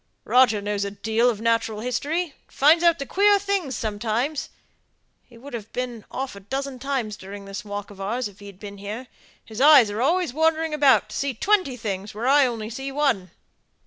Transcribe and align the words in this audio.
Roger 0.25 0.61
knows 0.63 0.83
a 0.83 0.89
deal 0.89 1.29
of 1.29 1.39
natural 1.39 1.79
history, 1.79 2.23
and 2.23 2.33
finds 2.47 2.83
out 2.83 3.07
queer 3.07 3.37
things 3.37 3.77
sometimes. 3.77 4.49
He'd 5.25 5.53
have 5.53 5.71
been 5.73 6.05
off 6.09 6.35
a 6.35 6.39
dozen 6.39 6.79
times 6.79 7.15
during 7.15 7.45
this 7.45 7.63
walk 7.63 7.91
of 7.91 8.01
ours, 8.01 8.27
if 8.27 8.39
he'd 8.39 8.59
been 8.59 8.79
here: 8.79 9.05
his 9.45 9.61
eyes 9.61 9.91
are 9.91 10.01
always 10.01 10.33
wandering 10.33 10.73
about, 10.73 11.03
and 11.03 11.11
see 11.11 11.33
twenty 11.35 11.77
things 11.77 12.15
where 12.15 12.25
I 12.27 12.47
only 12.47 12.71
see 12.71 12.91
one. 12.91 13.29